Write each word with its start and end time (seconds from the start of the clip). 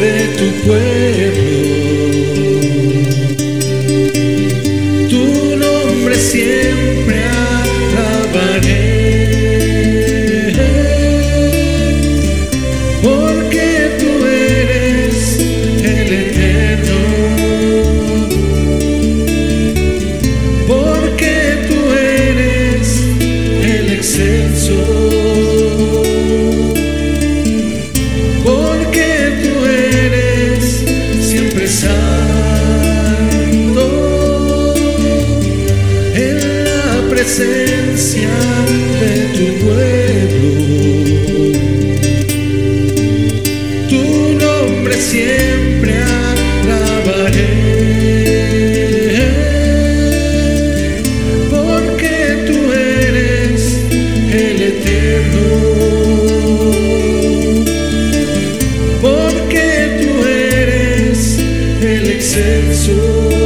de 0.00 0.36
tu 0.36 0.46
pueblo. 0.62 1.05
esencia 37.46 38.28
de 39.00 39.14
tu 39.36 39.46
pueblo. 39.64 40.50
Tu 43.88 44.02
nombre 44.44 44.94
siempre 44.96 45.92
alabaré. 46.72 47.54
Porque 51.50 52.14
tú 52.46 52.58
eres 52.72 53.60
el 54.32 54.58
eterno. 54.72 55.46
Porque 59.00 59.64
tú 60.00 60.10
eres 60.26 61.38
el 61.82 62.10
excelso. 62.10 63.45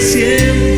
siempre. 0.00 0.75